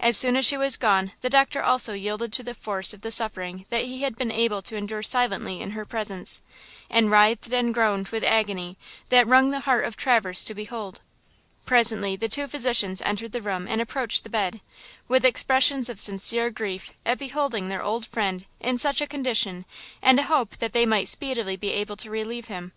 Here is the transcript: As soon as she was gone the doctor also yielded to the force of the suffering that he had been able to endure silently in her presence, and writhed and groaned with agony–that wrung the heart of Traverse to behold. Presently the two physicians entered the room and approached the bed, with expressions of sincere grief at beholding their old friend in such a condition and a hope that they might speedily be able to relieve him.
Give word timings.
As 0.00 0.16
soon 0.16 0.34
as 0.34 0.44
she 0.44 0.56
was 0.56 0.76
gone 0.76 1.12
the 1.20 1.30
doctor 1.30 1.62
also 1.62 1.92
yielded 1.92 2.32
to 2.32 2.42
the 2.42 2.52
force 2.52 2.92
of 2.92 3.02
the 3.02 3.12
suffering 3.12 3.64
that 3.68 3.84
he 3.84 4.02
had 4.02 4.16
been 4.16 4.32
able 4.32 4.60
to 4.62 4.74
endure 4.74 5.04
silently 5.04 5.60
in 5.60 5.70
her 5.70 5.86
presence, 5.86 6.42
and 6.90 7.12
writhed 7.12 7.52
and 7.52 7.72
groaned 7.72 8.08
with 8.08 8.24
agony–that 8.24 9.24
wrung 9.28 9.50
the 9.52 9.60
heart 9.60 9.84
of 9.84 9.96
Traverse 9.96 10.42
to 10.42 10.54
behold. 10.56 11.00
Presently 11.64 12.16
the 12.16 12.28
two 12.28 12.48
physicians 12.48 13.00
entered 13.02 13.30
the 13.30 13.40
room 13.40 13.68
and 13.68 13.80
approached 13.80 14.24
the 14.24 14.30
bed, 14.30 14.60
with 15.06 15.24
expressions 15.24 15.88
of 15.88 16.00
sincere 16.00 16.50
grief 16.50 16.94
at 17.06 17.18
beholding 17.18 17.68
their 17.68 17.84
old 17.84 18.04
friend 18.06 18.46
in 18.58 18.78
such 18.78 19.00
a 19.00 19.06
condition 19.06 19.64
and 20.02 20.18
a 20.18 20.24
hope 20.24 20.56
that 20.56 20.72
they 20.72 20.86
might 20.86 21.06
speedily 21.06 21.56
be 21.56 21.70
able 21.70 21.94
to 21.98 22.10
relieve 22.10 22.48
him. 22.48 22.72